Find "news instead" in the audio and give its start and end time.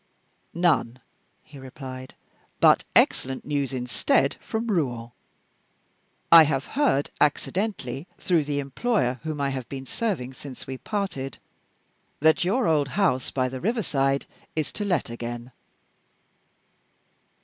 3.45-4.35